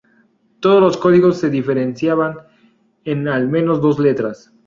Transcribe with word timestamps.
Todos 0.61 0.81
los 0.81 0.97
códigos 0.97 1.37
se 1.37 1.51
diferenciaban 1.51 2.37
en 3.05 3.27
al 3.27 3.47
menos 3.47 3.81
dos 3.83 3.99
letras. 3.99 4.51